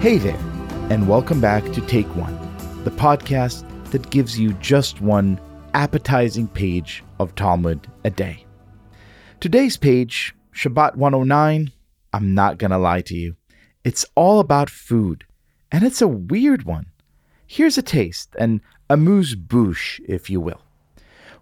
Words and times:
Hey 0.00 0.16
there, 0.16 0.40
and 0.88 1.06
welcome 1.06 1.42
back 1.42 1.62
to 1.72 1.80
Take 1.82 2.06
One, 2.16 2.34
the 2.84 2.90
podcast 2.90 3.68
that 3.90 4.08
gives 4.08 4.38
you 4.38 4.54
just 4.54 5.02
one 5.02 5.38
appetizing 5.74 6.48
page 6.48 7.04
of 7.18 7.34
Talmud 7.34 7.86
a 8.02 8.08
day. 8.08 8.46
Today's 9.40 9.76
page, 9.76 10.34
Shabbat 10.54 10.96
109, 10.96 11.70
I'm 12.14 12.34
not 12.34 12.56
gonna 12.56 12.78
lie 12.78 13.02
to 13.02 13.14
you. 13.14 13.36
It's 13.84 14.06
all 14.14 14.40
about 14.40 14.70
food, 14.70 15.26
and 15.70 15.84
it's 15.84 16.00
a 16.00 16.08
weird 16.08 16.62
one. 16.62 16.86
Here's 17.46 17.76
a 17.76 17.82
taste, 17.82 18.34
an 18.38 18.62
amuse 18.88 19.34
bouche, 19.34 20.00
if 20.08 20.30
you 20.30 20.40
will. 20.40 20.62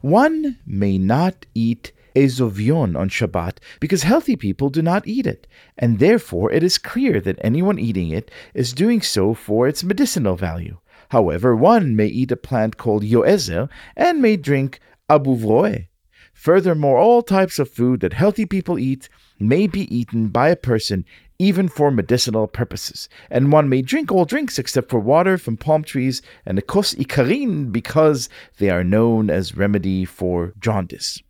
One 0.00 0.58
may 0.66 0.98
not 0.98 1.46
eat 1.54 1.92
ezovion 2.18 2.98
on 2.98 3.08
Shabbat 3.08 3.58
because 3.80 4.02
healthy 4.02 4.36
people 4.36 4.70
do 4.70 4.82
not 4.82 5.06
eat 5.06 5.26
it, 5.26 5.46
and 5.76 5.98
therefore 5.98 6.50
it 6.50 6.62
is 6.62 6.78
clear 6.78 7.20
that 7.20 7.38
anyone 7.42 7.78
eating 7.78 8.10
it 8.10 8.30
is 8.54 8.72
doing 8.72 9.00
so 9.00 9.34
for 9.34 9.68
its 9.68 9.84
medicinal 9.84 10.36
value. 10.36 10.78
However, 11.10 11.54
one 11.54 11.96
may 11.96 12.06
eat 12.06 12.32
a 12.32 12.36
plant 12.36 12.76
called 12.76 13.02
yoezer 13.02 13.68
and 13.96 14.20
may 14.20 14.36
drink 14.36 14.80
abuvroe. 15.08 15.86
Furthermore, 16.34 16.98
all 16.98 17.22
types 17.22 17.58
of 17.58 17.70
food 17.70 18.00
that 18.00 18.12
healthy 18.12 18.46
people 18.46 18.78
eat 18.78 19.08
may 19.40 19.66
be 19.66 19.92
eaten 19.94 20.28
by 20.28 20.50
a 20.50 20.56
person 20.56 21.04
even 21.38 21.68
for 21.68 21.90
medicinal 21.90 22.48
purposes, 22.48 23.08
and 23.30 23.52
one 23.52 23.68
may 23.68 23.80
drink 23.80 24.10
all 24.10 24.24
drinks 24.24 24.58
except 24.58 24.90
for 24.90 24.98
water 24.98 25.38
from 25.38 25.56
palm 25.56 25.84
trees 25.84 26.20
and 26.44 26.58
the 26.58 26.62
kos 26.62 26.94
ikarin 26.94 27.70
because 27.70 28.28
they 28.58 28.70
are 28.70 28.82
known 28.82 29.30
as 29.30 29.56
remedy 29.56 30.04
for 30.04 30.52
jaundice. 30.58 31.22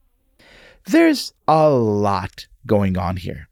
There's 0.87 1.33
a 1.47 1.71
lot 1.71 2.47
going 2.67 2.97
on 2.97 3.17
here. 3.17 3.49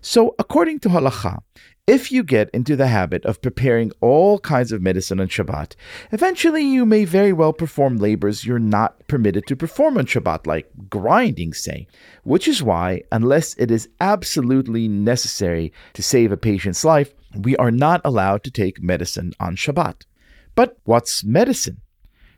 So, 0.00 0.34
according 0.38 0.80
to 0.80 0.90
halacha, 0.90 1.40
if 1.86 2.10
you 2.10 2.22
get 2.22 2.48
into 2.54 2.76
the 2.76 2.86
habit 2.86 3.26
of 3.26 3.42
preparing 3.42 3.92
all 4.00 4.38
kinds 4.38 4.72
of 4.72 4.80
medicine 4.80 5.20
on 5.20 5.28
Shabbat, 5.28 5.74
eventually 6.12 6.62
you 6.62 6.86
may 6.86 7.04
very 7.04 7.32
well 7.32 7.52
perform 7.52 7.98
labors 7.98 8.46
you're 8.46 8.58
not 8.58 9.06
permitted 9.06 9.46
to 9.46 9.56
perform 9.56 9.98
on 9.98 10.06
Shabbat, 10.06 10.46
like 10.46 10.70
grinding, 10.88 11.52
say. 11.52 11.86
Which 12.22 12.48
is 12.48 12.62
why, 12.62 13.02
unless 13.12 13.54
it 13.56 13.70
is 13.70 13.88
absolutely 14.00 14.88
necessary 14.88 15.74
to 15.92 16.02
save 16.02 16.32
a 16.32 16.38
patient's 16.38 16.86
life, 16.86 17.12
we 17.36 17.54
are 17.56 17.70
not 17.70 18.00
allowed 18.02 18.44
to 18.44 18.50
take 18.50 18.82
medicine 18.82 19.32
on 19.38 19.56
Shabbat. 19.56 20.06
But 20.54 20.78
what's 20.84 21.22
medicine? 21.22 21.82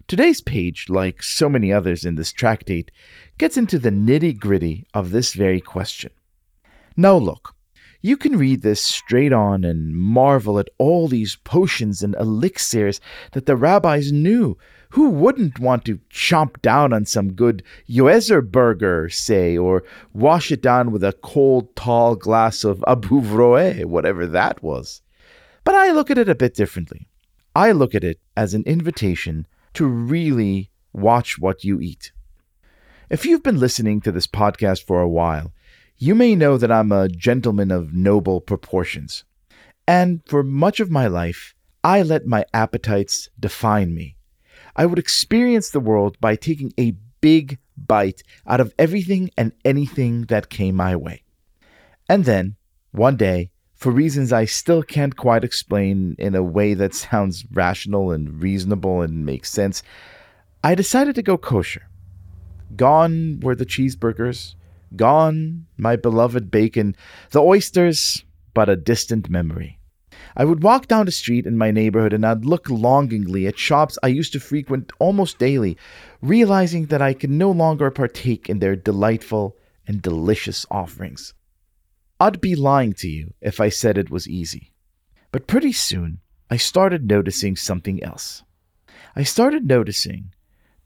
Today's 0.09 0.41
page, 0.41 0.89
like 0.89 1.21
so 1.21 1.49
many 1.49 1.73
others 1.73 2.05
in 2.05 2.15
this 2.15 2.33
tractate, 2.33 2.93
gets 3.39 3.57
into 3.57 3.77
the 3.77 3.91
nitty 3.91 4.39
gritty 4.39 4.87
of 4.95 5.11
this 5.11 5.35
very 5.35 5.61
question. 5.61 6.13
Now, 6.97 7.17
look, 7.17 7.57
you 8.03 8.17
can 8.17 8.39
read 8.39 8.63
this 8.63 8.81
straight 8.81 9.33
on 9.33 9.65
and 9.65 9.97
marvel 9.97 10.61
at 10.61 10.69
all 10.79 11.09
these 11.09 11.35
potions 11.35 12.05
and 12.05 12.15
elixirs 12.21 13.01
that 13.33 13.47
the 13.47 13.57
rabbis 13.57 14.13
knew. 14.13 14.57
Who 14.91 15.11
wouldn't 15.11 15.59
want 15.59 15.85
to 15.87 15.99
chomp 16.09 16.63
down 16.63 16.93
on 16.93 17.05
some 17.05 17.33
good 17.33 17.65
Yoezer 17.89 18.49
burger, 18.49 19.09
say, 19.09 19.59
or 19.59 19.83
wash 20.13 20.53
it 20.53 20.63
down 20.63 20.93
with 20.93 21.03
a 21.03 21.15
cold, 21.15 21.75
tall 21.75 22.15
glass 22.15 22.63
of 22.63 22.85
abu 22.87 23.21
abuvroe, 23.21 23.85
whatever 23.87 24.25
that 24.29 24.63
was? 24.63 25.03
But 25.65 25.75
I 25.75 25.91
look 25.91 26.13
at 26.13 26.19
it 26.19 26.29
a 26.29 26.37
bit 26.37 26.55
differently. 26.55 27.09
I 27.57 27.73
look 27.73 27.93
at 27.97 28.05
it 28.05 28.21
as 28.37 28.55
an 28.55 28.63
invitation 28.67 29.49
to 29.77 29.87
really 29.87 30.71
watch 30.93 31.39
what 31.39 31.63
you 31.65 31.81
eat. 31.81 32.13
If 33.11 33.25
you've 33.25 33.43
been 33.43 33.61
listening 33.61 34.01
to 34.01 34.13
this 34.13 34.27
podcast 34.27 34.85
for 34.85 35.01
a 35.01 35.09
while, 35.09 35.53
you 35.99 36.15
may 36.15 36.35
know 36.35 36.59
that 36.59 36.73
I'm 36.73 36.93
a 36.93 37.09
gentleman 37.09 37.71
of 37.71 37.95
noble 37.95 38.41
proportions. 38.41 39.25
And 39.87 40.23
for 40.27 40.43
much 40.43 40.81
of 40.81 40.91
my 40.91 41.07
life, 41.07 41.55
I 41.85 42.03
let 42.03 42.27
my 42.27 42.45
appetites 42.53 43.29
define 43.39 43.95
me. 43.95 44.17
I 44.75 44.87
would 44.87 44.99
experience 44.99 45.71
the 45.71 45.81
world 45.81 46.17
by 46.21 46.37
taking 46.37 46.73
a 46.79 46.97
big 47.21 47.59
bite 47.77 48.23
out 48.47 48.61
of 48.61 48.75
everything 48.79 49.31
and 49.37 49.53
anything 49.65 50.23
that 50.23 50.51
came 50.51 50.75
my 50.75 50.97
way. 50.97 51.23
And 52.09 52.25
then, 52.25 52.57
one 52.93 53.17
day, 53.17 53.51
for 53.77 53.93
reasons 53.93 54.33
I 54.33 54.47
still 54.47 54.83
can't 54.83 55.17
quite 55.17 55.45
explain 55.45 56.17
in 56.19 56.35
a 56.35 56.43
way 56.43 56.75
that 56.75 56.95
sounds 57.07 57.45
rational 57.53 58.11
and 58.11 58.43
reasonable 58.43 59.03
and 59.03 59.25
makes 59.25 59.51
sense, 59.51 59.83
I 60.65 60.75
decided 60.75 61.15
to 61.15 61.23
go 61.23 61.37
kosher. 61.37 61.89
Gone 62.75 63.41
were 63.41 63.55
the 63.55 63.67
cheeseburgers, 63.67 64.55
gone 64.97 65.67
my 65.77 65.95
beloved 65.95 66.51
bacon, 66.51 66.97
the 67.31 67.41
oysters, 67.41 68.25
but 68.55 68.69
a 68.69 68.77
distant 68.77 69.31
memory. 69.31 69.79
I 70.37 70.45
would 70.45 70.63
walk 70.63 70.87
down 70.89 71.07
the 71.07 71.13
street 71.13 71.47
in 71.47 71.57
my 71.57 71.71
neighborhood 71.71 72.13
and 72.13 72.27
I'd 72.27 72.45
look 72.45 72.69
longingly 72.69 73.47
at 73.47 73.59
shops 73.59 73.99
I 74.03 74.09
used 74.09 74.33
to 74.33 74.41
frequent 74.41 74.93
almost 74.99 75.39
daily, 75.39 75.77
realizing 76.21 76.87
that 76.87 77.01
I 77.01 77.15
could 77.15 77.31
no 77.31 77.51
longer 77.51 77.91
partake 77.91 78.49
in 78.49 78.59
their 78.59 78.77
delightful 78.77 79.57
and 79.87 80.03
delicious 80.03 80.67
offerings. 80.71 81.33
I'd 82.19 82.41
be 82.41 82.57
lying 82.57 82.95
to 82.95 83.09
you 83.09 83.35
if 83.43 83.61
I 83.61 83.69
said 83.69 83.99
it 83.99 84.11
was 84.11 84.29
easy. 84.29 84.73
But 85.33 85.47
pretty 85.47 85.73
soon, 85.73 86.21
I 86.51 86.57
started 86.57 87.07
noticing 87.07 87.57
something 87.57 88.03
else. 88.03 88.43
I 89.15 89.23
started 89.23 89.67
noticing 89.67 90.33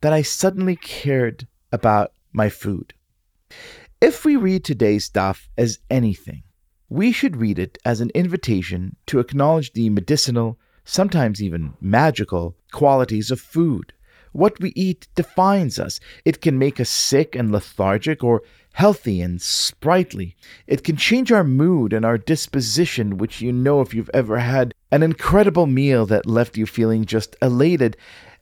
that 0.00 0.12
I 0.12 0.22
suddenly 0.22 0.76
cared 0.76 1.46
about 1.70 2.12
my 2.32 2.48
food. 2.48 2.94
If 4.00 4.24
we 4.24 4.34
read 4.34 4.64
today's 4.64 5.08
daf 5.08 5.46
as 5.56 5.78
anything, 5.88 6.42
we 6.88 7.12
should 7.12 7.36
read 7.36 7.58
it 7.58 7.78
as 7.84 8.00
an 8.00 8.10
invitation 8.14 8.96
to 9.06 9.20
acknowledge 9.20 9.72
the 9.72 9.90
medicinal, 9.90 10.58
sometimes 10.84 11.40
even 11.40 11.74
magical, 11.80 12.56
qualities 12.72 13.30
of 13.30 13.40
food. 13.40 13.92
What 14.32 14.60
we 14.60 14.72
eat 14.76 15.08
defines 15.14 15.78
us. 15.78 16.00
It 16.24 16.40
can 16.40 16.58
make 16.58 16.80
us 16.80 16.90
sick 16.90 17.34
and 17.34 17.50
lethargic 17.50 18.22
or 18.22 18.42
healthy 18.72 19.20
and 19.20 19.42
sprightly. 19.42 20.36
It 20.66 20.84
can 20.84 20.96
change 20.96 21.32
our 21.32 21.44
mood 21.44 21.92
and 21.92 22.04
our 22.04 22.18
disposition, 22.18 23.18
which 23.18 23.40
you 23.40 23.52
know 23.52 23.80
if 23.80 23.92
you've 23.92 24.10
ever 24.14 24.38
had 24.38 24.74
an 24.92 25.02
incredible 25.02 25.66
meal 25.66 26.06
that 26.06 26.26
left 26.26 26.56
you 26.56 26.66
feeling 26.66 27.04
just 27.04 27.36
elated. 27.42 27.96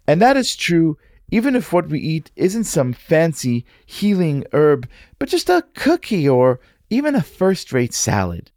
And 0.06 0.20
that 0.20 0.36
is 0.36 0.54
true 0.54 0.98
even 1.30 1.54
if 1.54 1.72
what 1.72 1.88
we 1.88 2.00
eat 2.00 2.30
isn't 2.36 2.64
some 2.64 2.92
fancy 2.92 3.64
healing 3.84 4.44
herb, 4.52 4.88
but 5.18 5.28
just 5.28 5.50
a 5.50 5.64
cookie 5.74 6.28
or 6.28 6.60
even 6.90 7.14
a 7.14 7.22
first 7.22 7.72
rate 7.72 7.92
salad. 7.92 8.50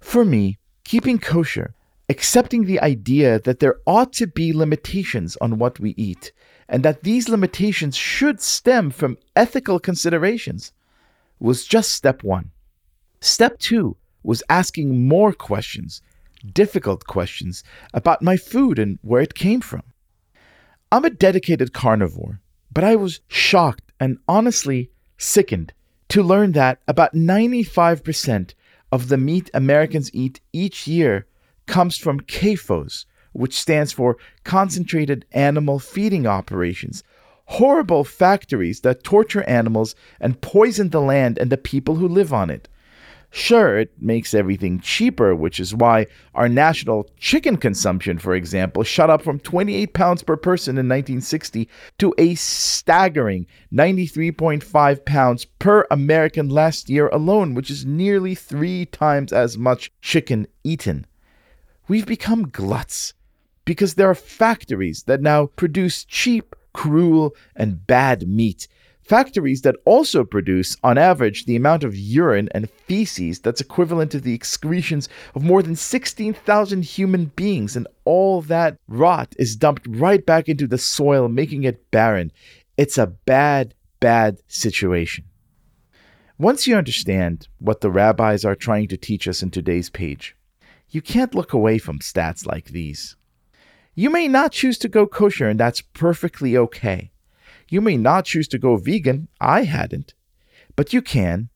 For 0.00 0.24
me, 0.24 0.58
keeping 0.84 1.18
kosher, 1.18 1.74
accepting 2.12 2.64
the 2.64 2.80
idea 2.80 3.38
that 3.40 3.58
there 3.60 3.80
ought 3.86 4.12
to 4.20 4.26
be 4.26 4.52
limitations 4.52 5.30
on 5.40 5.58
what 5.58 5.80
we 5.80 5.90
eat, 5.96 6.24
and 6.68 6.82
that 6.84 7.02
these 7.02 7.30
limitations 7.30 7.96
should 7.96 8.38
stem 8.40 8.90
from 8.90 9.16
ethical 9.34 9.78
considerations, 9.80 10.72
was 11.40 11.64
just 11.64 11.90
step 11.90 12.22
one. 12.22 12.50
Step 13.20 13.58
two 13.58 13.96
was 14.22 14.42
asking 14.60 15.08
more 15.08 15.32
questions, 15.32 16.02
difficult 16.52 17.06
questions, 17.06 17.64
about 17.94 18.20
my 18.20 18.36
food 18.36 18.78
and 18.78 18.98
where 19.00 19.22
it 19.22 19.34
came 19.46 19.62
from. 19.62 19.84
I'm 20.92 21.06
a 21.06 21.18
dedicated 21.26 21.72
carnivore, 21.72 22.40
but 22.70 22.84
I 22.84 22.94
was 22.96 23.20
shocked 23.28 23.90
and 23.98 24.18
honestly 24.28 24.90
sickened 25.16 25.72
to 26.08 26.22
learn 26.22 26.52
that 26.52 26.82
about 26.86 27.14
95% 27.14 28.52
of 28.90 29.08
the 29.08 29.16
meat 29.16 29.48
Americans 29.54 30.10
eat 30.12 30.42
each 30.52 30.86
year 30.86 31.26
comes 31.66 31.96
from 31.96 32.20
CAFOs, 32.20 33.06
which 33.32 33.58
stands 33.58 33.92
for 33.92 34.16
Concentrated 34.44 35.24
Animal 35.32 35.78
Feeding 35.78 36.26
Operations, 36.26 37.02
horrible 37.46 38.04
factories 38.04 38.80
that 38.80 39.04
torture 39.04 39.42
animals 39.44 39.94
and 40.20 40.40
poison 40.40 40.90
the 40.90 41.00
land 41.00 41.38
and 41.38 41.50
the 41.50 41.56
people 41.56 41.96
who 41.96 42.08
live 42.08 42.32
on 42.32 42.50
it. 42.50 42.68
Sure, 43.34 43.78
it 43.78 43.90
makes 43.98 44.34
everything 44.34 44.78
cheaper, 44.78 45.34
which 45.34 45.58
is 45.58 45.74
why 45.74 46.06
our 46.34 46.50
national 46.50 47.08
chicken 47.16 47.56
consumption, 47.56 48.18
for 48.18 48.34
example, 48.34 48.82
shot 48.82 49.08
up 49.08 49.22
from 49.22 49.40
28 49.40 49.94
pounds 49.94 50.22
per 50.22 50.36
person 50.36 50.72
in 50.72 50.86
1960 50.86 51.66
to 51.96 52.14
a 52.18 52.34
staggering 52.34 53.46
93.5 53.72 55.04
pounds 55.06 55.46
per 55.46 55.86
American 55.90 56.50
last 56.50 56.90
year 56.90 57.08
alone, 57.08 57.54
which 57.54 57.70
is 57.70 57.86
nearly 57.86 58.34
three 58.34 58.84
times 58.84 59.32
as 59.32 59.56
much 59.56 59.90
chicken 60.02 60.46
eaten. 60.62 61.06
We've 61.88 62.06
become 62.06 62.48
gluts 62.48 63.14
because 63.64 63.94
there 63.94 64.10
are 64.10 64.14
factories 64.14 65.04
that 65.04 65.20
now 65.20 65.46
produce 65.46 66.04
cheap, 66.04 66.54
cruel, 66.72 67.34
and 67.54 67.86
bad 67.86 68.28
meat 68.28 68.68
Factories 69.02 69.62
that 69.62 69.76
also 69.84 70.24
produce, 70.24 70.76
on 70.84 70.96
average, 70.96 71.44
the 71.44 71.56
amount 71.56 71.82
of 71.82 71.96
urine 71.96 72.48
and 72.54 72.70
feces 72.70 73.40
that's 73.40 73.60
equivalent 73.60 74.12
to 74.12 74.20
the 74.20 74.32
excretions 74.32 75.08
of 75.34 75.42
more 75.42 75.62
than 75.62 75.74
16,000 75.74 76.84
human 76.84 77.26
beings, 77.26 77.74
and 77.74 77.88
all 78.04 78.42
that 78.42 78.78
rot 78.86 79.34
is 79.38 79.56
dumped 79.56 79.86
right 79.88 80.24
back 80.24 80.48
into 80.48 80.68
the 80.68 80.78
soil, 80.78 81.28
making 81.28 81.64
it 81.64 81.90
barren. 81.90 82.30
It's 82.76 82.96
a 82.96 83.08
bad, 83.08 83.74
bad 83.98 84.40
situation. 84.46 85.24
Once 86.38 86.66
you 86.66 86.76
understand 86.76 87.48
what 87.58 87.80
the 87.80 87.90
rabbis 87.90 88.44
are 88.44 88.56
trying 88.56 88.88
to 88.88 88.96
teach 88.96 89.26
us 89.26 89.42
in 89.42 89.50
today's 89.50 89.90
page, 89.90 90.36
You 90.92 91.00
can't 91.00 91.34
look 91.34 91.54
away 91.54 91.78
from 91.78 92.00
stats 92.00 92.44
like 92.44 92.66
these. 92.66 93.16
You 93.94 94.10
may 94.10 94.28
not 94.28 94.52
choose 94.52 94.76
to 94.78 94.88
go 94.88 95.06
kosher, 95.06 95.48
and 95.48 95.58
that's 95.58 95.80
perfectly 95.80 96.54
okay. 96.56 97.10
You 97.70 97.80
may 97.80 97.96
not 97.96 98.26
choose 98.26 98.46
to 98.48 98.58
go 98.58 98.76
vegan. 98.76 99.28
I 99.40 99.62
hadn't. 99.62 100.12
But 100.76 100.92
you 100.92 101.00
can, 101.00 101.48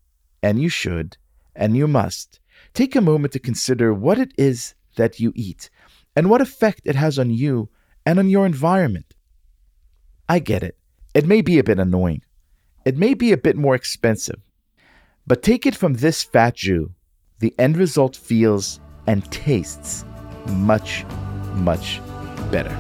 and 0.43 0.61
you 0.61 0.71
should, 0.71 1.19
and 1.55 1.77
you 1.77 1.87
must 1.87 2.41
take 2.73 2.97
a 2.97 3.03
moment 3.03 3.35
to 3.35 3.39
consider 3.39 3.93
what 3.93 4.19
it 4.19 4.33
is 4.39 4.75
that 4.97 5.21
you 5.21 5.33
eat 5.35 5.69
and 6.15 6.31
what 6.31 6.41
effect 6.41 6.81
it 6.87 6.95
has 6.95 7.19
on 7.19 7.29
you 7.29 7.69
and 8.07 8.19
on 8.19 8.31
your 8.31 8.47
environment. 8.47 9.15
I 10.31 10.39
get 10.39 10.63
it. 10.63 10.79
It 11.13 11.27
may 11.27 11.43
be 11.43 11.59
a 11.59 11.65
bit 11.65 11.79
annoying. 11.79 12.23
It 12.87 12.97
may 12.97 13.13
be 13.13 13.33
a 13.33 13.37
bit 13.37 13.57
more 13.57 13.75
expensive. 13.75 14.41
But 15.27 15.43
take 15.43 15.67
it 15.67 15.77
from 15.77 15.95
this 15.95 16.23
fat 16.23 16.55
Jew, 16.55 16.93
the 17.41 17.55
end 17.59 17.77
result 17.77 18.17
feels 18.17 18.81
and 19.07 19.31
tastes 19.31 20.05
much, 20.49 21.05
much 21.55 22.01
better. 22.51 22.75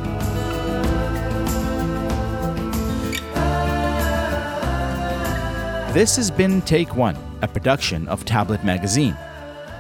This 5.93 6.17
has 6.17 6.31
been 6.31 6.61
Take 6.63 6.95
One, 6.95 7.17
a 7.41 7.49
production 7.49 8.07
of 8.09 8.25
Tablet 8.25 8.63
Magazine. 8.65 9.17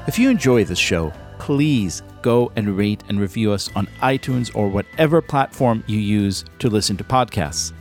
If 0.06 0.18
you 0.18 0.30
enjoy 0.30 0.64
this 0.64 0.78
show, 0.78 1.12
please 1.38 2.02
go 2.22 2.50
and 2.56 2.76
rate 2.76 3.02
and 3.08 3.20
review 3.20 3.52
us 3.52 3.68
on 3.76 3.86
iTunes 4.00 4.50
or 4.56 4.68
whatever 4.68 5.20
platform 5.20 5.84
you 5.86 5.98
use 5.98 6.44
to 6.58 6.70
listen 6.70 6.96
to 6.96 7.04
podcasts. 7.04 7.72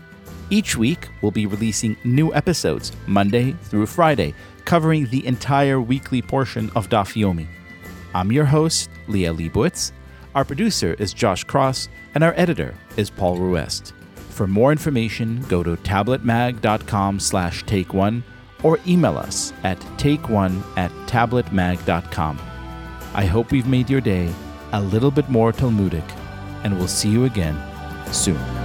Each 0.50 0.76
week, 0.76 1.08
we'll 1.22 1.32
be 1.32 1.46
releasing 1.46 1.96
new 2.04 2.34
episodes, 2.34 2.92
Monday 3.08 3.54
through 3.64 3.86
Friday, 3.86 4.34
covering 4.66 5.08
the 5.08 5.26
entire 5.26 5.80
weekly 5.80 6.22
portion 6.22 6.70
of 6.76 6.90
Daf 6.90 7.16
Yomi. 7.16 7.48
I'm 8.16 8.32
your 8.32 8.46
host, 8.46 8.90
Liel 9.10 9.36
Leibovitz. 9.38 9.92
Our 10.36 10.46
producer 10.46 10.94
is 10.94 11.12
Josh 11.12 11.44
Cross, 11.44 11.90
and 12.14 12.24
our 12.24 12.34
editor 12.38 12.74
is 12.96 13.10
Paul 13.10 13.36
Ruest. 13.38 13.94
For 14.30 14.48
more 14.48 14.72
information, 14.72 15.42
go 15.50 15.64
to 15.64 15.76
tabletmag.com 15.76 17.20
slash 17.20 17.64
take 17.64 17.94
one 17.94 18.24
or 18.64 18.80
email 18.88 19.18
us 19.18 19.52
at 19.66 19.78
take1 19.98 20.64
at 20.78 20.92
tabletmag.com. 21.08 22.40
I 23.14 23.26
hope 23.26 23.52
we've 23.52 23.68
made 23.68 23.90
your 23.90 24.02
day 24.02 24.34
a 24.72 24.82
little 24.82 25.12
bit 25.12 25.28
more 25.28 25.52
Talmudic, 25.52 26.10
and 26.64 26.78
we'll 26.78 26.88
see 26.88 27.10
you 27.10 27.26
again 27.26 27.62
soon. 28.14 28.65